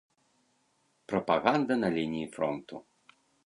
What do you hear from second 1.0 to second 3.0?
Прапаганда на лініі фронту.